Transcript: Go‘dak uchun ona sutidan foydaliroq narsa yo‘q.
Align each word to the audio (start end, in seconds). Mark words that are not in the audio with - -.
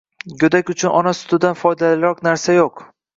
Go‘dak 0.43 0.69
uchun 0.73 0.95
ona 0.99 1.13
sutidan 1.17 1.59
foydaliroq 1.59 2.25
narsa 2.29 2.57
yo‘q. 2.57 2.83